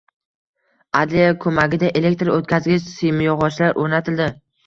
[1.01, 4.31] Adliya ko‘magida elektr o‘tkazgich simyog‘ochlar o‘rnatildi